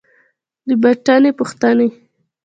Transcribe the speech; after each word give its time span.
د 0.67 0.69
بوټاني 0.81 1.31
پوښتني 1.39 1.87